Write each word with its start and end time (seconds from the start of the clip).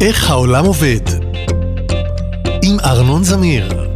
איך 0.00 0.30
העולם 0.30 0.64
עובד? 0.64 1.00
עם 2.62 2.80
ארנון 2.80 3.24
זמיר. 3.24 3.89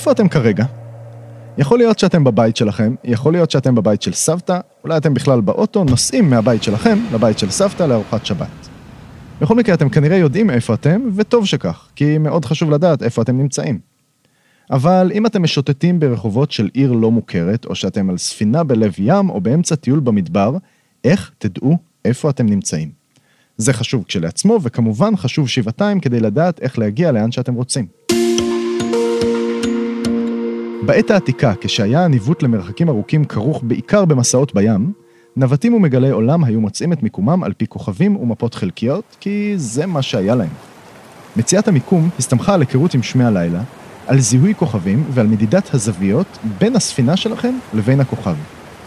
איפה 0.00 0.12
אתם 0.12 0.28
כרגע? 0.28 0.64
יכול 1.58 1.78
להיות 1.78 1.98
שאתם 1.98 2.24
בבית 2.24 2.56
שלכם, 2.56 2.94
יכול 3.04 3.32
להיות 3.32 3.50
שאתם 3.50 3.74
בבית 3.74 4.02
של 4.02 4.12
סבתא, 4.12 4.60
אולי 4.84 4.96
אתם 4.96 5.14
בכלל 5.14 5.40
באוטו 5.40 5.84
נוסעים 5.84 6.30
מהבית 6.30 6.62
שלכם 6.62 6.98
לבית 7.12 7.38
של 7.38 7.50
סבתא 7.50 7.82
לארוחת 7.82 8.26
שבת. 8.26 8.68
בכל 9.40 9.54
מקרה, 9.54 9.74
אתם 9.74 9.88
כנראה 9.88 10.16
יודעים 10.16 10.50
איפה 10.50 10.74
אתם, 10.74 11.00
וטוב 11.14 11.46
שכך, 11.46 11.88
כי 11.96 12.18
מאוד 12.18 12.44
חשוב 12.44 12.70
לדעת 12.70 13.02
איפה 13.02 13.22
אתם 13.22 13.38
נמצאים. 13.38 13.78
אבל 14.70 15.10
אם 15.14 15.26
אתם 15.26 15.42
משוטטים 15.42 16.00
ברחובות 16.00 16.52
של 16.52 16.68
עיר 16.74 16.92
לא 16.92 17.10
מוכרת, 17.10 17.64
או 17.64 17.74
שאתם 17.74 18.10
על 18.10 18.18
ספינה 18.18 18.64
בלב 18.64 18.94
ים, 18.98 19.30
או 19.30 19.40
באמצע 19.40 19.74
טיול 19.74 20.00
במדבר, 20.00 20.56
איך 21.04 21.30
תדעו 21.38 21.76
איפה 22.04 22.30
אתם 22.30 22.46
נמצאים? 22.46 22.90
זה 23.56 23.72
חשוב 23.72 24.04
כשלעצמו, 24.08 24.58
וכמובן 24.62 25.16
חשוב 25.16 25.48
שבעתיים 25.48 26.00
כדי 26.00 26.20
לדעת 26.20 26.60
איך 26.60 26.78
להגיע 26.78 27.12
לאן 27.12 27.32
שאתם 27.32 27.54
רוצים. 27.54 27.86
בעת 30.86 31.10
העתיקה, 31.10 31.52
כשהיה 31.60 32.04
הניווט 32.04 32.42
למרחקים 32.42 32.88
ארוכים 32.88 33.24
כרוך 33.24 33.60
בעיקר 33.62 34.04
במסעות 34.04 34.54
בים, 34.54 34.92
נווטים 35.36 35.74
ומגלי 35.74 36.10
עולם 36.10 36.44
היו 36.44 36.60
מוצאים 36.60 36.92
את 36.92 37.02
מיקומם 37.02 37.44
על 37.44 37.52
פי 37.52 37.66
כוכבים 37.66 38.16
ומפות 38.16 38.54
חלקיות, 38.54 39.04
כי 39.20 39.52
זה 39.56 39.86
מה 39.86 40.02
שהיה 40.02 40.34
להם. 40.34 40.48
מציאת 41.36 41.68
המיקום 41.68 42.08
הסתמכה 42.18 42.54
על 42.54 42.60
היכרות 42.60 42.94
עם 42.94 43.02
שמי 43.02 43.24
הלילה, 43.24 43.60
על 44.06 44.20
זיהוי 44.20 44.54
כוכבים 44.54 45.04
ועל 45.10 45.26
מדידת 45.26 45.74
הזוויות 45.74 46.38
בין 46.58 46.76
הספינה 46.76 47.16
שלכם 47.16 47.54
לבין 47.74 48.00
הכוכב. 48.00 48.36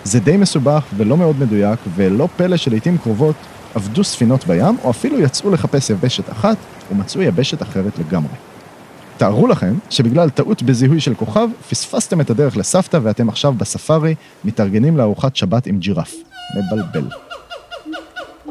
זה 0.04 0.20
די 0.20 0.38
מסובך 0.38 0.86
ולא 0.98 1.18
מאוד 1.18 1.40
מדויק, 1.40 1.80
ולא 1.96 2.28
פלא 2.38 2.58
שלעיתים 2.58 2.98
קרובות 2.98 3.36
עבדו 3.76 4.04
ספינות 4.04 4.48
בים, 4.48 4.76
או 4.84 4.90
אפילו 4.90 5.20
יצאו 5.20 5.52
לחפש 5.52 5.90
יבשת 5.90 6.32
אחת 6.32 6.58
ומצאו 6.92 7.22
יבשת 7.22 7.62
אחרת 7.62 8.00
לגמרי. 8.00 8.53
תארו 9.18 9.48
לכם 9.48 9.74
שבגלל 9.90 10.30
טעות 10.30 10.64
בזיהוי 10.64 11.00
של 11.00 11.16
כוכב, 11.16 11.48
פספסתם 11.70 12.22
את 12.22 12.30
הדרך 12.30 12.58
לסבתא 12.58 13.00
ואתם 13.04 13.30
עכשיו 13.30 13.54
בספארי 13.54 14.16
מתארגנים 14.46 14.98
לארוחת 14.98 15.36
שבת 15.36 15.68
עם 15.68 15.80
ג'ירף. 15.80 16.16
מבלבל. 16.56 17.08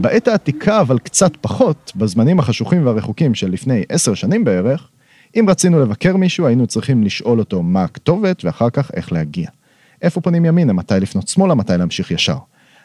בעת 0.01 0.29
העתיקה, 0.29 0.81
אבל 0.81 0.99
קצת 0.99 1.33
פחות, 1.41 1.93
בזמנים 1.97 2.39
החשוכים 2.39 2.87
והרחוקים 2.87 3.35
של 3.35 3.51
לפני 3.51 3.83
עשר 3.89 4.15
שנים 4.15 4.45
בערך, 4.45 4.89
אם 5.37 5.47
רצינו 5.49 5.81
לבקר 5.81 6.17
מישהו, 6.17 6.47
היינו 6.47 6.67
צריכים 6.67 7.03
לשאול 7.03 7.39
אותו 7.39 7.63
מה 7.63 7.85
הכתובת 7.85 8.45
ואחר 8.45 8.71
כך 8.71 8.91
איך 8.95 9.13
להגיע. 9.13 9.49
איפה 10.03 10.21
פונים 10.21 10.45
ימינה, 10.45 10.73
מתי 10.73 10.95
לפנות 11.01 11.29
שמאלה, 11.29 11.55
מתי 11.55 11.73
להמשיך 11.79 12.11
ישר. 12.11 12.37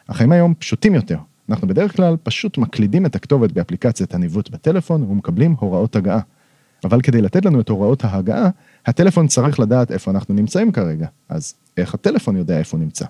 החיים 0.09 0.31
היום 0.31 0.53
פשוטים 0.59 0.95
יותר. 0.95 1.17
אנחנו 1.50 1.67
בדרך 1.67 1.95
כלל 1.95 2.16
פשוט 2.23 2.58
מקלידים 2.58 3.06
את 3.06 3.16
הכתובת 3.16 3.52
באפליקציית 3.52 4.14
הניווט 4.14 4.50
בטלפון 4.50 5.03
ומקבלים 5.03 5.56
הוראות 5.59 5.95
הגעה. 5.95 6.19
אבל 6.83 7.02
כדי 7.02 7.22
לתת 7.22 7.45
לנו 7.45 7.61
את 7.61 7.70
הוראות 7.70 8.06
ההגעה, 8.06 8.50
הטלפון 8.86 9.28
צריך 9.28 9.59
לדעת 9.59 9.92
איפה 9.92 10.11
אנחנו 10.11 10.33
נמצאים 10.33 10.72
כרגע. 10.72 11.07
אז 11.29 11.53
איך 11.78 11.94
הטלפון 11.94 12.38
יודע 12.38 12.59
איפה 12.59 12.78
הוא 12.78 12.84
נמצא? 12.84 13.06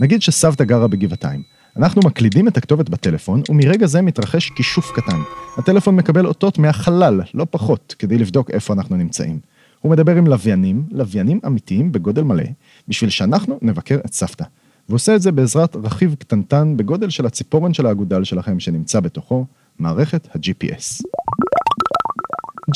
נגיד 0.00 0.22
שסבתא 0.22 0.64
גרה 0.64 0.88
בגבעתיים. 0.88 1.42
אנחנו 1.76 2.02
מקלידים 2.04 2.48
את 2.48 2.56
הכתובת 2.56 2.88
בטלפון, 2.88 3.42
ומרגע 3.48 3.86
זה 3.86 4.02
מתרחש 4.02 4.50
כישוף 4.50 4.92
קטן. 4.92 5.18
הטלפון 5.58 5.96
מקבל 5.96 6.26
אותות 6.26 6.58
מהחלל, 6.58 7.20
לא 7.34 7.46
פחות, 7.50 7.94
כדי 7.98 8.18
לבדוק 8.18 8.50
איפה 8.50 8.74
אנחנו 8.74 8.96
נמצאים. 8.96 9.38
הוא 9.80 9.92
מדבר 9.92 10.16
עם 10.16 10.26
לוויינים, 10.26 10.84
לוויינים 10.90 11.40
אמיתיים 11.46 11.92
בגודל 11.92 12.22
מלא, 12.22 12.44
בשביל 12.88 13.10
שאנחנו 13.10 13.58
נבקר 13.62 13.98
את 14.06 14.12
סבתא. 14.12 14.44
ועושה 14.88 15.14
את 15.14 15.22
זה 15.22 15.32
בעזרת 15.32 15.76
רכיב 15.76 16.14
קטנטן 16.18 16.76
בגודל 16.76 17.10
של 17.10 17.26
הציפורן 17.26 17.74
של 17.74 17.86
האגודל 17.86 18.24
שלכם 18.24 18.60
שנמצא 18.60 19.00
בתוכו, 19.00 19.46
מערכת 19.78 20.26
ה-GPS. 20.26 21.02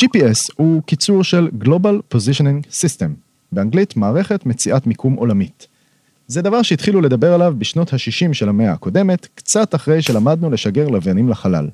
GPS 0.01 0.53
הוא 0.57 0.83
קיצור 0.83 1.25
של 1.25 1.49
Global 1.65 2.15
Positioning 2.15 2.67
System, 2.71 3.09
באנגלית 3.53 3.97
מערכת 3.97 4.47
מציאת 4.47 4.87
מיקום 4.87 5.15
עולמית. 5.15 5.67
זה 6.27 6.43
דבר 6.43 6.63
שהתחילו 6.63 7.01
לדבר 7.01 7.35
עליו 7.35 7.55
בשנות 7.59 7.93
ה-60 7.93 8.33
של 8.33 8.49
המאה 8.49 8.73
הקודמת, 8.73 9.29
קצת 9.35 9.75
אחרי 9.75 10.03
שלמדנו 10.03 10.51
לשגר 10.51 10.89
לוויינים 10.89 11.29
לחלל. 11.29 11.69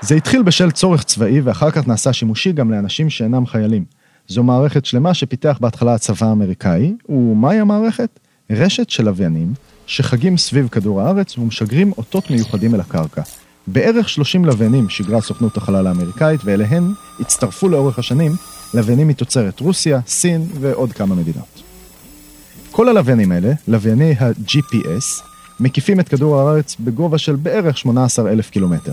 זה 0.00 0.14
התחיל 0.14 0.42
בשל 0.42 0.70
צורך 0.70 1.04
צבאי 1.04 1.40
ואחר 1.40 1.70
כך 1.70 1.88
נעשה 1.88 2.12
שימושי 2.12 2.52
גם 2.52 2.70
לאנשים 2.70 3.10
שאינם 3.10 3.46
חיילים. 3.46 3.84
זו 4.28 4.42
מערכת 4.42 4.84
שלמה 4.84 5.14
שפיתח 5.14 5.58
בהתחלה 5.60 5.94
הצבא 5.94 6.26
האמריקאי, 6.26 6.94
ומהי 7.08 7.58
המערכת? 7.58 8.20
רשת 8.50 8.90
של 8.90 9.04
לוויינים 9.04 9.52
שחגים 9.86 10.36
סביב 10.36 10.68
כדור 10.68 11.00
הארץ 11.00 11.38
ומשגרים 11.38 11.92
אותות 11.98 12.30
מיוחדים 12.30 12.74
אל 12.74 12.80
הקרקע. 12.80 13.22
בערך 13.66 14.08
30 14.08 14.44
לוויינים 14.44 14.88
שיגרה 14.88 15.20
סוכנות 15.20 15.56
החלל 15.56 15.86
האמריקאית, 15.86 16.40
ואליהן 16.44 16.92
הצטרפו 17.20 17.68
לאורך 17.68 17.98
השנים 17.98 18.32
לוויינים 18.74 19.08
מתוצרת 19.08 19.60
רוסיה, 19.60 20.00
סין 20.06 20.46
ועוד 20.60 20.92
כמה 20.92 21.14
מדינות. 21.14 21.62
כל 22.70 22.88
הלוויינים 22.88 23.32
האלה, 23.32 23.52
לווייני 23.68 24.14
ה-GPS, 24.20 25.22
מקיפים 25.60 26.00
את 26.00 26.08
כדור 26.08 26.38
הארץ 26.38 26.76
בגובה 26.80 27.18
של 27.18 27.36
בערך 27.36 27.78
18,000 27.78 28.50
קילומטר. 28.50 28.92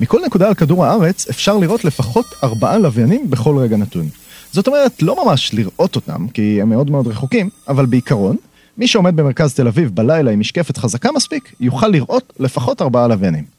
מכל 0.00 0.20
נקודה 0.26 0.48
על 0.48 0.54
כדור 0.54 0.86
הארץ 0.86 1.28
אפשר 1.28 1.56
לראות 1.56 1.84
לפחות 1.84 2.26
ארבעה 2.44 2.78
לוויינים 2.78 3.30
בכל 3.30 3.58
רגע 3.58 3.76
נתון. 3.76 4.08
זאת 4.52 4.66
אומרת, 4.66 5.02
לא 5.02 5.24
ממש 5.24 5.54
לראות 5.54 5.96
אותם, 5.96 6.26
כי 6.28 6.62
הם 6.62 6.68
מאוד 6.68 6.90
מאוד 6.90 7.06
רחוקים, 7.06 7.48
אבל 7.68 7.86
בעיקרון, 7.86 8.36
מי 8.78 8.86
שעומד 8.88 9.16
במרכז 9.16 9.54
תל 9.54 9.66
אביב 9.66 9.90
בלילה 9.94 10.30
עם 10.30 10.40
משקפת 10.40 10.76
חזקה 10.76 11.12
מספיק, 11.12 11.52
יוכל 11.60 11.88
לראות 11.88 12.32
לפחות 12.38 12.82
ארבעה 12.82 13.08
לוויינים. 13.08 13.53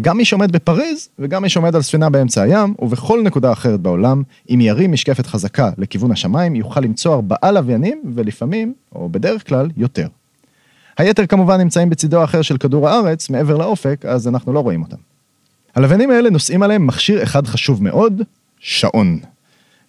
גם 0.00 0.16
מי 0.16 0.24
שעומד 0.24 0.52
בפריז 0.52 1.08
וגם 1.18 1.42
מי 1.42 1.48
שעומד 1.48 1.76
על 1.76 1.82
ספינה 1.82 2.10
באמצע 2.10 2.42
הים 2.42 2.74
ובכל 2.78 3.22
נקודה 3.22 3.52
אחרת 3.52 3.80
בעולם, 3.80 4.22
אם 4.50 4.60
ירים 4.60 4.92
משקפת 4.92 5.26
חזקה 5.26 5.70
לכיוון 5.78 6.12
השמיים, 6.12 6.56
יוכל 6.56 6.80
למצוא 6.80 7.14
ארבעה 7.14 7.52
לוויינים 7.52 8.02
ולפעמים, 8.14 8.74
או 8.94 9.08
בדרך 9.08 9.48
כלל, 9.48 9.68
יותר. 9.76 10.06
היתר 10.98 11.26
כמובן 11.26 11.60
נמצאים 11.60 11.90
בצידו 11.90 12.20
האחר 12.20 12.42
של 12.42 12.58
כדור 12.58 12.88
הארץ, 12.88 13.30
מעבר 13.30 13.56
לאופק, 13.56 14.04
אז 14.08 14.28
אנחנו 14.28 14.52
לא 14.52 14.60
רואים 14.60 14.82
אותם. 14.82 14.96
הלוויינים 15.74 16.10
האלה 16.10 16.30
נושאים 16.30 16.62
עליהם 16.62 16.86
מכשיר 16.86 17.22
אחד 17.22 17.46
חשוב 17.46 17.82
מאוד, 17.82 18.22
שעון. 18.58 19.18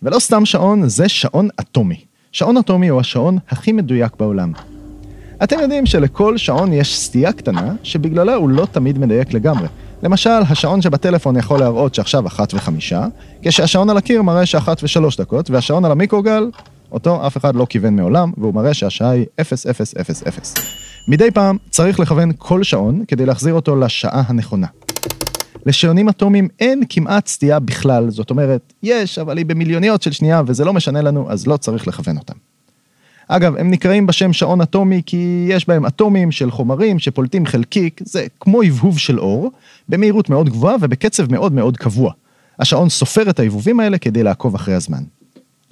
ולא 0.03 0.19
סתם 0.19 0.45
שעון, 0.45 0.89
זה 0.89 1.09
שעון 1.09 1.49
אטומי. 1.59 2.01
שעון 2.31 2.57
אטומי 2.57 2.87
הוא 2.87 2.99
השעון 2.99 3.37
הכי 3.49 3.71
מדויק 3.71 4.15
בעולם. 4.19 4.51
אתם 5.43 5.59
יודעים 5.59 5.85
שלכל 5.85 6.37
שעון 6.37 6.73
יש 6.73 6.99
סטייה 6.99 7.31
קטנה, 7.31 7.73
שבגללה 7.83 8.35
הוא 8.35 8.49
לא 8.49 8.67
תמיד 8.71 8.97
מדייק 8.97 9.33
לגמרי. 9.33 9.67
למשל, 10.03 10.29
השעון 10.49 10.81
שבטלפון 10.81 11.37
יכול 11.37 11.59
להראות 11.59 11.95
שעכשיו 11.95 12.27
אחת 12.27 12.53
וחמישה, 12.53 13.05
כשהשעון 13.41 13.89
על 13.89 13.97
הקיר 13.97 14.21
מראה 14.21 14.45
שאחת 14.45 14.83
ושלוש 14.83 15.17
דקות, 15.17 15.49
והשעון 15.49 15.85
על 15.85 15.91
המיקרוגל, 15.91 16.49
אותו 16.91 17.27
אף 17.27 17.37
אחד 17.37 17.55
לא 17.55 17.67
כיוון 17.69 17.95
מעולם, 17.95 18.31
והוא 18.37 18.53
מראה 18.53 18.73
שהשעה 18.73 19.09
היא 19.09 19.25
0000. 19.41 20.53
מדי 21.07 21.31
פעם 21.31 21.57
צריך 21.69 21.99
לכוון 21.99 22.31
כל 22.37 22.63
שעון 22.63 23.03
כדי 23.07 23.25
להחזיר 23.25 23.53
אותו 23.53 23.75
לשעה 23.75 24.23
הנכונה. 24.27 24.67
לשעונים 25.65 26.09
אטומיים 26.09 26.47
אין 26.59 26.83
כמעט 26.89 27.27
סטייה 27.27 27.59
בכלל, 27.59 28.09
זאת 28.09 28.29
אומרת, 28.29 28.73
יש, 28.83 29.19
אבל 29.19 29.37
היא 29.37 29.45
במיליוניות 29.45 30.01
של 30.01 30.11
שנייה 30.11 30.41
וזה 30.47 30.65
לא 30.65 30.73
משנה 30.73 31.01
לנו, 31.01 31.31
אז 31.31 31.47
לא 31.47 31.57
צריך 31.57 31.87
לכוון 31.87 32.17
אותם. 32.17 32.46
אגב, 33.27 33.55
הם 33.55 33.71
נקראים 33.71 34.07
בשם 34.07 34.33
שעון 34.33 34.61
אטומי 34.61 35.01
כי 35.05 35.45
יש 35.49 35.67
בהם 35.67 35.85
אטומים 35.85 36.31
של 36.31 36.51
חומרים 36.51 36.99
שפולטים 36.99 37.45
חלקיק, 37.45 38.01
זה 38.05 38.25
כמו 38.39 38.61
הבהוב 38.61 38.99
של 38.99 39.19
אור, 39.19 39.51
במהירות 39.89 40.29
מאוד 40.29 40.49
גבוהה 40.49 40.75
ובקצב 40.81 41.31
מאוד 41.31 41.53
מאוד 41.53 41.77
קבוע. 41.77 42.11
השעון 42.59 42.89
סופר 42.89 43.29
את 43.29 43.39
ההבהובים 43.39 43.79
האלה 43.79 43.97
כדי 43.97 44.23
לעקוב 44.23 44.55
אחרי 44.55 44.73
הזמן. 44.73 45.03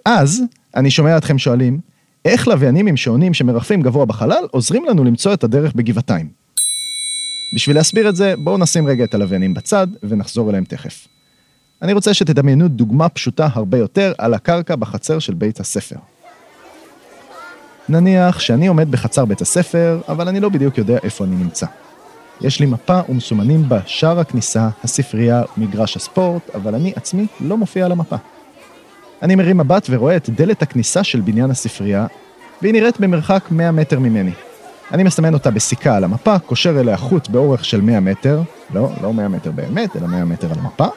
אז, 0.06 0.44
אני 0.76 0.92
שומע 0.92 1.18
אתכם 1.18 1.38
שואלים, 1.38 1.80
איך 2.26 2.48
לוויינים 2.48 2.88
עם 2.88 2.98
שעונים 2.98 3.34
שמרחפים 3.34 3.82
גבוה 3.82 4.06
בחלל 4.06 4.44
עוזרים 4.52 4.86
לנו 4.86 5.04
למצוא 5.04 5.34
את 5.34 5.44
הדרך 5.44 5.74
בגבעתיים? 5.74 6.30
בשביל 7.56 7.76
להסביר 7.76 8.10
את 8.10 8.16
זה, 8.16 8.34
בואו 8.44 8.58
נשים 8.58 8.88
רגע 8.88 9.04
את 9.04 9.14
הלוויינים 9.14 9.54
בצד 9.54 9.88
ונחזור 10.04 10.50
אליהם 10.50 10.64
תכף. 10.64 11.08
אני 11.82 11.94
רוצה 11.94 12.14
שתדמיינו 12.14 12.68
דוגמה 12.68 13.10
פשוטה 13.10 13.48
הרבה 13.54 13.78
יותר 13.78 14.14
על 14.18 14.34
הקרקע 14.34 14.76
בחצר 14.76 15.20
של 15.20 15.34
בית 15.34 15.60
הספר. 15.60 15.96
נניח 17.90 18.40
שאני 18.40 18.68
עומד 18.68 18.92
בחצר 18.92 19.26
בית 19.26 19.42
הספר, 19.42 20.02
אבל 20.08 20.28
אני 20.28 20.40
לא 20.40 20.50
בדיוק 20.50 20.78
יודע 20.78 20.98
איפה 21.04 21.24
אני 21.24 21.36
נמצא. 21.36 21.66
יש 22.42 22.60
לי 22.60 22.66
מפה 22.66 23.00
ומסומנים 23.10 23.70
בה 23.70 23.80
שער 23.86 24.20
הכניסה, 24.20 24.70
הספרייה 24.84 25.44
ומגרש 25.58 25.96
הספורט, 25.96 26.56
אבל 26.56 26.76
אני 26.76 26.94
עצמי 26.96 27.28
לא 27.42 27.58
מופיע 27.58 27.86
על 27.86 27.92
המפה. 27.92 28.16
אני 29.22 29.36
מרים 29.36 29.58
מבט 29.58 29.88
ורואה 29.90 30.16
את 30.16 30.30
דלת 30.30 30.62
הכניסה 30.62 31.04
של 31.04 31.22
בניין 31.22 31.52
הספרייה, 31.52 32.08
והיא 32.62 32.74
נראית 32.74 33.00
במרחק 33.00 33.44
100 33.52 33.72
מטר 33.72 34.00
ממני. 34.00 34.32
אני 34.92 35.04
מסמן 35.04 35.34
אותה 35.34 35.52
בסיכה 35.52 35.96
על 35.96 36.04
המפה, 36.04 36.40
קושר 36.40 36.80
אליה 36.80 36.98
חוט 36.98 37.30
באורך 37.30 37.66
של 37.66 37.82
100 37.82 38.00
מטר, 38.00 38.42
לא, 38.74 38.90
לא 39.02 39.14
100 39.14 39.28
מטר 39.28 39.52
באמת, 39.52 39.96
אלא 39.96 40.08
100 40.08 40.26
מטר 40.26 40.52
על 40.52 40.60
המפה. 40.60 40.88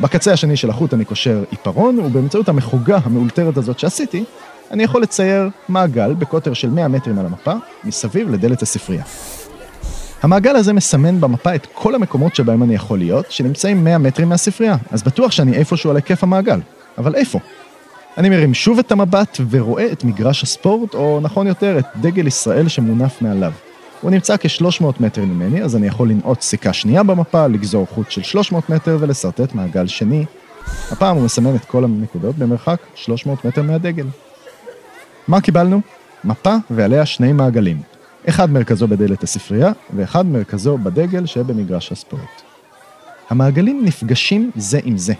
בקצה 0.00 0.32
השני 0.32 0.56
של 0.56 0.70
החוט 0.70 0.94
אני 0.94 1.04
קושר 1.04 1.44
עיפרון, 1.50 1.98
ובאמצעות 1.98 2.48
המחוגה 2.48 2.98
המאולתרת 3.04 3.56
הזאת 3.56 3.78
שעשיתי, 3.78 4.24
אני 4.70 4.82
יכול 4.82 5.02
לצייר 5.02 5.48
מעגל 5.68 6.14
בקוטר 6.14 6.54
של 6.54 6.70
100 6.70 6.88
מטרים 6.88 7.18
על 7.18 7.26
המפה, 7.26 7.52
מסביב 7.84 8.30
לדלת 8.30 8.62
הספרייה. 8.62 9.04
המעגל 10.22 10.56
הזה 10.56 10.72
מסמן 10.72 11.20
במפה 11.20 11.54
את 11.54 11.66
כל 11.72 11.94
המקומות 11.94 12.34
שבהם 12.34 12.62
אני 12.62 12.74
יכול 12.74 12.98
להיות, 12.98 13.32
שנמצאים 13.32 13.84
100 13.84 13.98
מטרים 13.98 14.28
מהספרייה, 14.28 14.76
אז 14.90 15.02
בטוח 15.02 15.30
שאני 15.30 15.56
איפשהו 15.56 15.90
על 15.90 15.96
היקף 15.96 16.22
המעגל. 16.22 16.60
אבל 16.98 17.14
איפה? 17.14 17.38
אני 18.18 18.28
מרים 18.28 18.54
שוב 18.54 18.78
את 18.78 18.92
המבט 18.92 19.38
ורואה 19.50 19.92
את 19.92 20.04
מגרש 20.04 20.42
הספורט, 20.42 20.94
או 20.94 21.20
נכון 21.22 21.46
יותר, 21.46 21.78
את 21.78 21.84
דגל 22.00 22.26
ישראל 22.26 22.68
שמונף 22.68 23.22
מעליו. 23.22 23.52
הוא 24.00 24.10
נמצא 24.10 24.36
כ-300 24.36 24.84
מטר 25.00 25.24
ממני, 25.24 25.62
אז 25.62 25.76
אני 25.76 25.86
יכול 25.86 26.10
לנעוט 26.10 26.40
סיכה 26.40 26.72
שנייה 26.72 27.02
במפה, 27.02 27.46
לגזור 27.46 27.86
חוט 27.86 28.10
של 28.10 28.22
300 28.22 28.70
מטר 28.70 28.96
ולשרטט 29.00 29.54
מעגל 29.54 29.86
שני. 29.86 30.24
הפעם 30.90 31.16
הוא 31.16 31.24
מסמן 31.24 31.54
את 31.54 31.64
כל 31.64 31.84
הנקודות 31.84 32.36
במרחק 32.36 32.78
300 32.94 33.44
מטר 33.44 33.62
מהדגל. 33.62 34.06
מה 35.28 35.40
קיבלנו? 35.40 35.80
מפה 36.24 36.54
ועליה 36.70 37.06
שני 37.06 37.32
מעגלים. 37.32 37.82
אחד 38.28 38.50
מרכזו 38.50 38.88
בדלת 38.88 39.22
הספרייה, 39.22 39.72
ואחד 39.96 40.26
מרכזו 40.26 40.78
בדגל 40.78 41.26
שבמגרש 41.26 41.92
הספורט. 41.92 42.42
המעגלים 43.30 43.84
נפגשים 43.84 44.50
זה 44.56 44.80
עם 44.84 44.98
זה. 44.98 45.14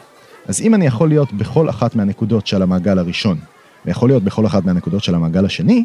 אז 0.48 0.60
אם 0.60 0.74
אני 0.74 0.86
יכול 0.86 1.08
להיות 1.08 1.32
בכל 1.32 1.70
אחת 1.70 1.96
מהנקודות 1.96 2.46
של 2.46 2.62
המעגל 2.62 2.98
הראשון, 2.98 3.38
ויכול 3.84 4.08
להיות 4.08 4.22
בכל 4.22 4.46
אחת 4.46 4.64
מהנקודות 4.64 5.04
של 5.04 5.14
המעגל 5.14 5.44
השני, 5.44 5.84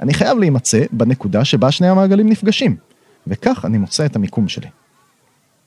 אני 0.00 0.14
חייב 0.14 0.38
להימצא 0.38 0.84
בנקודה 0.92 1.44
שבה 1.44 1.70
שני 1.70 1.88
המעגלים 1.88 2.28
נפגשים, 2.28 2.76
וכך 3.26 3.64
אני 3.64 3.78
מוצא 3.78 4.06
את 4.06 4.16
המיקום 4.16 4.48
שלי. 4.48 4.68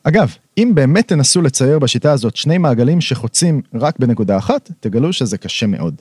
אגב, 0.03 0.35
אם 0.57 0.71
באמת 0.75 1.07
תנסו 1.07 1.41
לצייר 1.41 1.79
בשיטה 1.79 2.11
הזאת 2.11 2.35
שני 2.35 2.57
מעגלים 2.57 3.01
שחוצים 3.01 3.61
רק 3.73 3.99
בנקודה 3.99 4.37
אחת, 4.37 4.71
תגלו 4.79 5.13
שזה 5.13 5.37
קשה 5.37 5.67
מאוד. 5.67 5.95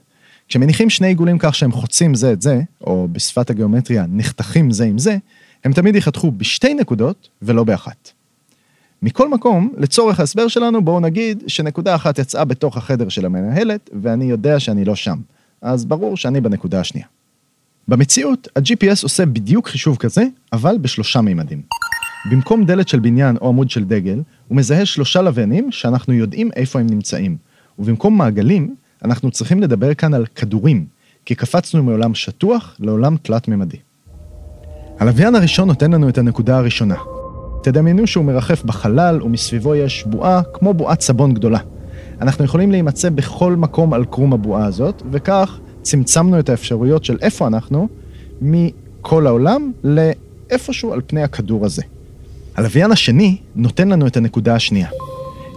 כשמניחים 0.53 0.91
שני 0.91 1.07
עיגולים 1.07 1.37
כך 1.39 1.55
שהם 1.55 1.73
חוצים 1.73 2.15
זה 2.15 2.33
את 2.33 2.43
זה, 2.43 2.61
או 2.81 3.09
בשפת 3.13 3.51
הגיאומטריה 3.51 4.05
נחתכים 4.09 4.71
זה 4.71 4.85
עם 4.85 4.99
זה, 4.99 5.17
הם 5.65 5.73
תמיד 5.73 5.95
ייחתכו 5.95 6.31
בשתי 6.31 6.75
נקודות 6.75 7.29
ולא 7.43 7.65
באחת. 7.65 8.11
מכל 9.03 9.29
מקום, 9.29 9.73
לצורך 9.77 10.21
ההסבר 10.21 10.49
שלנו, 10.49 10.85
בואו 10.85 11.01
נגיד 11.01 11.43
שנקודה 11.47 11.95
אחת 11.95 12.19
יצאה 12.19 12.45
בתוך 12.45 12.77
החדר 12.77 13.09
של 13.09 13.27
המנהלת, 13.27 13.91
ואני 14.03 14.25
יודע 14.25 14.61
שאני 14.61 14.85
לא 14.85 14.95
שם. 14.95 15.19
אז 15.63 15.85
ברור 15.85 16.17
שאני 16.17 16.41
בנקודה 16.41 16.81
השנייה. 16.81 17.07
במציאות, 17.89 18.49
ה-GPS 18.57 19.03
עושה 19.03 19.27
בדיוק 19.27 19.69
חישוב 19.69 19.97
כזה, 19.97 20.25
אבל 20.53 20.79
בשלושה 20.79 21.21
מימדים. 21.21 21.63
במקום 22.31 22.65
דלת 22.65 22.89
של 22.89 22.99
בניין 22.99 23.37
או 23.37 23.49
עמוד 23.49 23.71
של 23.71 23.85
דגל, 23.85 24.23
הוא 24.49 24.57
מזהה 24.57 24.87
שלושה 24.87 25.23
לוויינים 25.23 25.73
שאנחנו 25.73 26.15
יודעים 26.15 26.51
איפה 26.57 26.81
הם 26.81 26.87
נמצאים. 26.87 27.37
ובמקום 27.79 28.19
מעגלים, 28.19 28.75
אנחנו 29.05 29.31
צריכים 29.31 29.61
לדבר 29.61 29.95
כאן 29.95 30.15
על 30.15 30.27
כדורים, 30.27 30.87
כי 31.25 31.35
קפצנו 31.35 31.83
מעולם 31.83 32.15
שטוח 32.15 32.77
לעולם 32.81 33.17
תלת-ממדי. 33.23 33.77
הלוויין 34.99 35.35
הראשון 35.35 35.69
נותן 35.69 35.93
לנו 35.93 36.09
את 36.09 36.19
הנקודה 36.19 36.59
הראשונה. 36.59 36.95
תדמיינו 37.63 38.07
שהוא 38.07 38.25
מרחף 38.25 38.65
בחלל 38.65 39.23
ומסביבו 39.23 39.75
יש 39.75 40.05
בועה 40.07 40.43
כמו 40.53 40.75
בועת 40.75 41.01
סבון 41.01 41.35
גדולה. 41.35 41.59
אנחנו 42.21 42.45
יכולים 42.45 42.71
להימצא 42.71 43.11
בכל 43.11 43.57
מקום 43.57 43.95
על 43.95 44.05
קרום 44.05 44.33
הבועה 44.33 44.67
הזאת, 44.67 45.03
וכך 45.11 45.59
צמצמנו 45.83 46.39
את 46.39 46.49
האפשרויות 46.49 47.05
של 47.05 47.19
איפה 47.21 47.47
אנחנו 47.47 47.89
מכל 48.41 49.27
העולם 49.27 49.73
לאיפשהו 49.85 50.93
על 50.93 51.01
פני 51.07 51.23
הכדור 51.23 51.65
הזה. 51.65 51.83
הלוויין 52.57 52.93
השני 52.93 53.37
נותן 53.57 53.89
לנו 53.89 54.07
את 54.07 54.17
הנקודה 54.17 54.55
השנייה. 54.55 54.89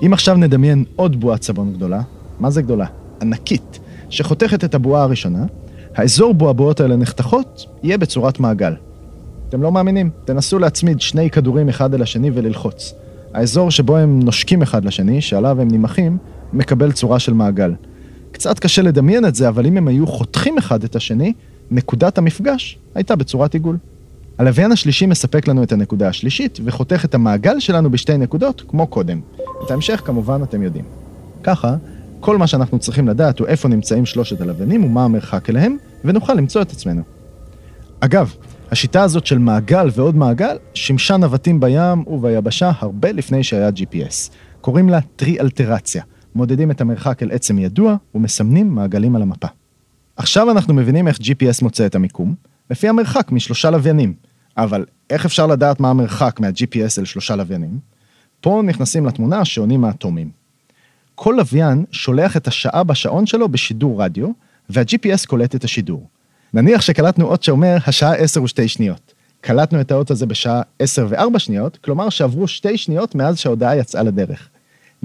אם 0.06 0.14
עכשיו 0.14 0.38
נדמיין 0.38 0.86
עוד 0.96 1.20
בועת 1.20 1.44
סבון 1.44 1.74
גדולה, 1.74 2.02
מה 2.40 2.50
זה 2.50 2.62
גדולה? 2.62 2.86
ענקית, 3.22 3.80
שחותכת 4.10 4.64
את 4.64 4.76
הבועה 4.76 5.04
הראשונה, 5.04 5.46
האזור 5.96 6.34
בו 6.34 6.50
הבועות 6.50 6.80
האלה 6.80 6.96
נחתכות 6.96 7.66
יהיה 7.84 7.98
בצורת 7.98 8.40
מעגל. 8.40 8.74
אתם 9.50 9.62
לא 9.62 9.72
מאמינים? 9.72 10.10
תנסו 10.26 10.60
להצמיד 10.60 11.02
שני 11.02 11.30
כדורים 11.30 11.70
אחד 11.70 11.94
אל 11.94 12.02
השני 12.02 12.32
וללחוץ. 12.34 12.94
האזור 13.34 13.72
שבו 13.72 13.98
הם 13.98 14.20
נושקים 14.20 14.62
אחד 14.62 14.86
לשני, 14.86 15.22
שעליו 15.22 15.62
הם 15.62 15.68
נמחים, 15.72 16.18
מקבל 16.54 16.92
צורה 16.92 17.20
של 17.20 17.34
מעגל. 17.34 17.74
קצת 18.32 18.60
קשה 18.60 18.82
לדמיין 18.82 19.26
את 19.26 19.36
זה, 19.36 19.50
אבל 19.50 19.66
אם 19.66 19.78
הם 19.78 19.88
היו 19.88 20.08
חותכים 20.08 20.58
אחד 20.58 20.84
את 20.84 20.96
השני, 20.96 21.34
נקודת 21.72 22.18
המפגש 22.18 22.78
הייתה 22.96 23.16
בצורת 23.16 23.54
עיגול. 23.54 23.78
הלוויין 24.38 24.72
השלישי 24.72 25.06
מספק 25.06 25.48
לנו 25.48 25.64
את 25.64 25.72
הנקודה 25.72 26.08
השלישית, 26.08 26.60
וחותך 26.66 27.06
את 27.06 27.16
המעגל 27.16 27.60
שלנו 27.60 27.92
בשתי 27.92 28.18
נקודות, 28.18 28.64
כמו 28.68 28.88
קודם. 28.88 29.20
את 29.66 29.72
ההמשך 29.72 30.02
כמובן 30.06 30.44
אתם 30.44 30.64
יודעים. 30.64 30.86
ככה, 31.44 31.76
כל 32.26 32.38
מה 32.38 32.48
שאנחנו 32.48 32.80
צריכים 32.80 33.08
לדעת 33.08 33.40
הוא 33.40 33.48
איפה 33.48 33.68
נמצאים 33.68 34.06
שלושת 34.06 34.42
הלוויינים 34.42 34.84
ומה 34.84 35.06
המרחק 35.06 35.50
אליהם, 35.50 35.78
ונוכל 36.06 36.34
למצוא 36.34 36.62
את 36.62 36.72
עצמנו. 36.72 37.02
אגב, 38.00 38.34
השיטה 38.72 39.04
הזאת 39.04 39.26
של 39.26 39.38
מעגל 39.38 39.90
ועוד 39.94 40.16
מעגל 40.16 40.58
שימשה 40.74 41.18
נווטים 41.18 41.60
בים 41.60 42.08
וביבשה 42.08 42.72
הרבה 42.80 43.12
לפני 43.12 43.44
שהיה 43.44 43.70
GPS. 43.70 44.32
קוראים 44.62 44.90
לה 44.90 45.02
טרי-אלטרציה. 45.16 46.04
מודדים 46.36 46.72
את 46.72 46.82
המרחק 46.82 47.24
אל 47.24 47.32
עצם 47.32 47.60
ידוע 47.60 47.96
ומסמנים 48.16 48.76
מעגלים 48.76 49.16
על 49.16 49.22
המפה. 49.22 49.48
עכשיו 50.16 50.52
אנחנו 50.52 50.74
מבינים 50.74 51.08
איך 51.08 51.18
GPS 51.18 51.62
מוצא 51.62 51.86
את 51.86 51.96
המיקום, 51.96 52.36
לפי 52.70 52.88
המרחק 52.88 53.32
משלושה 53.32 53.70
לוויינים. 53.70 54.14
אבל 54.58 54.86
איך 55.10 55.26
אפשר 55.26 55.48
לדעת 55.48 55.80
מה 55.80 55.90
המרחק 55.90 56.40
מה-GPS 56.40 57.00
אל 57.00 57.06
שלושה 57.06 57.36
לוויינים? 57.36 57.80
פה 58.42 58.62
נכנסים 58.66 59.06
לתמונה 59.06 59.46
שעונים 59.46 59.86
האטומים. 59.86 60.45
כל 61.16 61.36
לוויין 61.38 61.86
שולח 61.92 62.38
את 62.38 62.48
השעה 62.48 62.84
בשעון 62.84 63.26
שלו 63.26 63.50
בשידור 63.50 64.04
רדיו, 64.04 64.28
וה-GPS 64.70 65.28
קולט 65.28 65.56
את 65.56 65.64
השידור. 65.64 66.08
נניח 66.54 66.82
שקלטנו 66.82 67.26
אות 67.26 67.44
שאומר 67.44 67.78
השעה 67.88 68.16
10 68.16 68.44
ושתי 68.44 68.68
שניות. 68.68 69.14
קלטנו 69.42 69.82
את 69.82 69.92
האות 69.92 70.12
הזה 70.12 70.26
בשעה 70.26 70.62
10 70.80 71.08
ו-4 71.10 71.40
שניות, 71.40 71.78
כלומר 71.78 72.10
שעברו 72.10 72.48
שתי 72.48 72.78
שניות 72.78 73.16
מאז 73.16 73.40
שההודעה 73.40 73.78
יצאה 73.78 74.04
לדרך. 74.04 74.50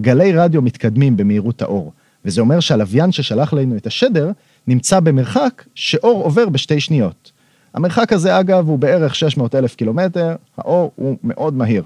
גלי 0.01 0.33
רדיו 0.33 0.63
מתקדמים 0.63 1.17
במהירות 1.17 1.63
האור, 1.63 1.93
וזה 2.25 2.41
אומר 2.41 2.61
שהלוויין 2.61 3.13
ששלח 3.13 3.53
לנו 3.53 3.77
את 3.77 3.87
השדר 3.87 4.31
נמצא 4.67 5.01
במרחק 5.01 5.65
שאור 5.75 6.25
עובר 6.25 6.49
בשתי 6.49 6.81
שניות. 6.81 7.33
המרחק 7.75 8.13
הזה 8.13 8.41
אגב 8.41 8.69
הוא 8.69 8.79
בערך 8.79 9.15
600 9.15 9.55
אלף 9.55 9.75
קילומטר, 9.75 10.37
האור 10.59 10.93
הוא 10.97 11.17
מאוד 11.25 11.55
מהיר. 11.55 11.85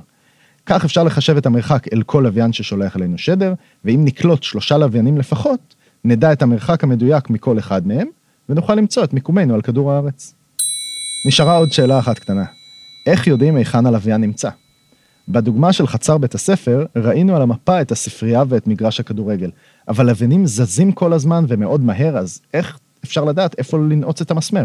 כך 0.66 0.84
אפשר 0.84 1.02
לחשב 1.02 1.36
את 1.36 1.46
המרחק 1.46 1.92
אל 1.92 2.02
כל 2.02 2.20
לוויין 2.24 2.52
ששולח 2.52 2.96
אלינו 2.96 3.18
שדר, 3.18 3.54
ואם 3.84 4.00
נקלוט 4.04 4.42
שלושה 4.42 4.78
לוויינים 4.78 5.18
לפחות, 5.18 5.74
נדע 6.04 6.32
את 6.32 6.42
המרחק 6.42 6.84
המדויק 6.84 7.30
מכל 7.30 7.58
אחד 7.58 7.86
מהם, 7.86 8.08
ונוכל 8.48 8.74
למצוא 8.74 9.04
את 9.04 9.12
מיקומנו 9.12 9.54
על 9.54 9.62
כדור 9.62 9.92
הארץ. 9.92 10.34
נשארה 11.28 11.56
עוד 11.56 11.72
שאלה 11.72 11.98
אחת 11.98 12.18
קטנה. 12.18 12.44
איך 13.06 13.26
יודעים 13.26 13.56
היכן 13.56 13.86
הלוויין 13.86 14.20
נמצא? 14.20 14.50
בדוגמה 15.28 15.72
של 15.72 15.86
חצר 15.86 16.18
בית 16.18 16.34
הספר, 16.34 16.86
ראינו 16.96 17.36
על 17.36 17.42
המפה 17.42 17.80
את 17.80 17.92
הספרייה 17.92 18.44
ואת 18.48 18.66
מגרש 18.66 19.00
הכדורגל, 19.00 19.50
אבל 19.88 20.06
לוויינים 20.06 20.46
זזים 20.46 20.92
כל 20.92 21.12
הזמן 21.12 21.44
ומאוד 21.48 21.80
מהר, 21.80 22.18
אז 22.18 22.40
איך 22.54 22.78
אפשר 23.04 23.24
לדעת 23.24 23.58
איפה 23.58 23.78
לנעוץ 23.78 24.20
את 24.20 24.30
המסמר? 24.30 24.64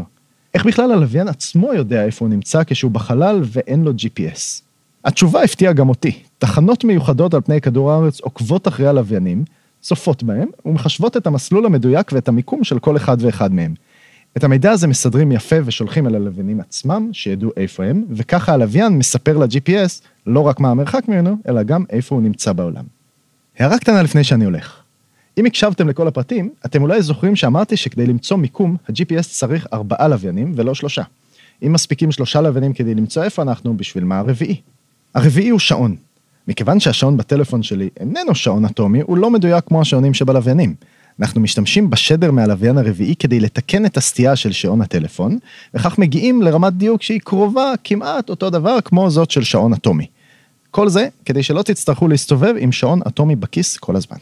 איך 0.53 0.65
בכלל 0.65 0.91
הלוויין 0.91 1.27
עצמו 1.27 1.73
יודע 1.73 2.05
איפה 2.05 2.25
הוא 2.25 2.29
נמצא 2.29 2.61
כשהוא 2.67 2.91
בחלל 2.91 3.41
ואין 3.43 3.83
לו 3.83 3.91
GPS? 3.91 4.68
התשובה 5.05 5.43
הפתיעה 5.43 5.73
גם 5.73 5.89
אותי. 5.89 6.11
תחנות 6.37 6.83
מיוחדות 6.83 7.33
על 7.33 7.41
פני 7.41 7.61
כדור 7.61 7.91
הארץ 7.91 8.19
עוקבות 8.19 8.67
אחרי 8.67 8.87
הלוויינים, 8.87 9.43
צופות 9.81 10.23
בהם 10.23 10.47
ומחשבות 10.65 11.17
את 11.17 11.27
המסלול 11.27 11.65
המדויק 11.65 12.11
ואת 12.13 12.27
המיקום 12.27 12.63
של 12.63 12.79
כל 12.79 12.97
אחד 12.97 13.17
ואחד 13.19 13.53
מהם. 13.53 13.73
את 14.37 14.43
המידע 14.43 14.71
הזה 14.71 14.87
מסדרים 14.87 15.31
יפה 15.31 15.55
ושולחים 15.65 16.07
אל 16.07 16.15
הלוויינים 16.15 16.59
עצמם, 16.59 17.09
שידעו 17.13 17.51
איפה 17.57 17.85
הם, 17.85 18.05
וככה 18.09 18.53
הלוויין 18.53 18.97
מספר 18.97 19.37
ל-GPS 19.37 20.01
לא 20.25 20.39
רק 20.39 20.59
מה 20.59 20.71
המרחק 20.71 21.07
ממנו, 21.07 21.37
אלא 21.47 21.63
גם 21.63 21.83
איפה 21.89 22.15
הוא 22.15 22.23
נמצא 22.23 22.53
בעולם. 22.53 22.83
הערה 23.59 23.77
קטנה 23.77 24.03
לפני 24.03 24.23
שאני 24.23 24.45
הולך. 24.45 24.81
אם 25.37 25.45
הקשבתם 25.45 25.89
לכל 25.89 26.07
הפרטים, 26.07 26.49
אתם 26.65 26.81
אולי 26.81 27.01
זוכרים 27.01 27.35
שאמרתי 27.35 27.77
שכדי 27.77 28.05
למצוא 28.05 28.37
מיקום, 28.37 28.77
ה-GPS 28.89 29.21
צריך 29.29 29.67
ארבעה 29.73 30.07
לוויינים 30.07 30.53
ולא 30.55 30.75
שלושה. 30.75 31.03
אם 31.65 31.73
מספיקים 31.73 32.11
שלושה 32.11 32.41
לוויינים 32.41 32.73
כדי 32.73 32.95
למצוא 32.95 33.23
איפה 33.23 33.41
אנחנו, 33.41 33.77
בשביל 33.77 34.03
מה 34.03 34.19
הרביעי? 34.19 34.61
הרביעי 35.15 35.49
הוא 35.49 35.59
שעון. 35.59 35.95
מכיוון 36.47 36.79
שהשעון 36.79 37.17
בטלפון 37.17 37.63
שלי 37.63 37.89
איננו 37.99 38.35
שעון 38.35 38.65
אטומי, 38.65 39.01
הוא 39.01 39.17
לא 39.17 39.29
מדויק 39.29 39.65
כמו 39.67 39.81
השעונים 39.81 40.13
שבלוויינים. 40.13 40.75
אנחנו 41.19 41.41
משתמשים 41.41 41.89
בשדר 41.89 42.31
מהלוויין 42.31 42.77
הרביעי 42.77 43.15
כדי 43.15 43.39
לתקן 43.39 43.85
את 43.85 43.97
הסטייה 43.97 44.35
של 44.35 44.51
שעון 44.51 44.81
הטלפון, 44.81 45.39
וכך 45.73 45.97
מגיעים 45.97 46.41
לרמת 46.41 46.73
דיוק 46.73 47.01
שהיא 47.01 47.19
קרובה 47.23 47.73
כמעט 47.83 48.29
אותו 48.29 48.49
דבר 48.49 48.81
כמו 48.81 49.09
זאת 49.09 49.31
של 49.31 49.43
שעון 49.43 49.73
אטומי. 49.73 50.05
כל 50.71 50.89
זה 50.89 51.07
כדי 51.25 51.43
שלא 51.43 51.61
תצטרכו 51.61 52.07
להסתובב 52.07 52.53
עם 52.59 52.71
שעון 52.71 53.01
אטומי 53.07 53.35
בכיס 53.35 53.77
כל 53.77 53.95
הזמן. 53.95 54.17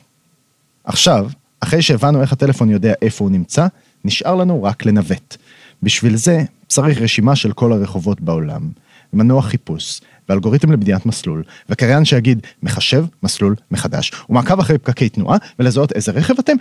עכשיו, 0.83 1.29
אחרי 1.59 1.81
שהבנו 1.81 2.21
איך 2.21 2.33
הטלפון 2.33 2.69
יודע 2.69 2.93
איפה 3.01 3.23
הוא 3.23 3.31
נמצא, 3.31 3.67
נשאר 4.05 4.35
לנו 4.35 4.63
רק 4.63 4.85
לנווט. 4.85 5.37
בשביל 5.83 6.15
זה 6.15 6.43
צריך 6.67 7.01
רשימה 7.01 7.35
של 7.35 7.53
כל 7.53 7.73
הרחובות 7.73 8.21
בעולם, 8.21 8.69
מנוע 9.13 9.41
חיפוש, 9.41 10.01
ואלגוריתם 10.29 10.71
לבניית 10.71 11.05
מסלול, 11.05 11.43
וקריין 11.69 12.05
שיגיד 12.05 12.47
מחשב 12.63 13.05
מסלול 13.23 13.55
מחדש, 13.71 14.11
ומעקב 14.29 14.59
אחרי 14.59 14.77
פקקי 14.77 15.09
תנועה, 15.09 15.37
ולזהות 15.59 15.91
איזה 15.91 16.11
רכב 16.11 16.33
אתם. 16.39 16.55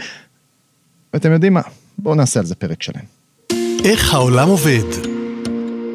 ואתם 1.15 1.33
יודעים 1.33 1.55
מה, 1.55 1.61
בואו 1.99 2.15
נעשה 2.15 2.41
על 2.41 2.47
זה 2.47 2.55
פרק 2.55 2.83
שלם. 2.83 3.03
איך 3.85 4.15
העולם 4.15 4.49
עובד? 4.49 5.17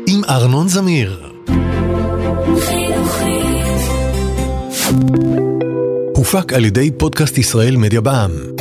עם 0.08 0.22
ארנון 0.30 0.68
זמיר. 0.68 1.32
הופק 6.16 6.54
על 6.54 6.66
ידי 6.66 6.92
פודקאסט 6.98 7.38
ישראל 7.38 7.78
מדיה 7.78 8.02
בע"מ. 8.02 8.61